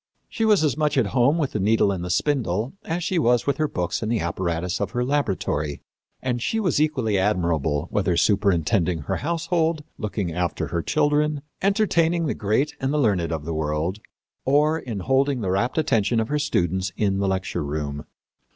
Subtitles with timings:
[0.27, 3.45] She was as much at home with the needle and the spindle as she was
[3.45, 5.83] with her books and the apparatus of her laboratory.
[6.23, 12.33] And she was equally admirable whether superintending her household, looking after her children, entertaining the
[12.33, 13.99] great and the learned of the world,
[14.43, 18.05] or in holding the rapt attention of her students in the lecture room.